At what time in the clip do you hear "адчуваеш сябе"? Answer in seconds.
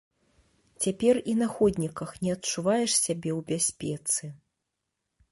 2.35-3.31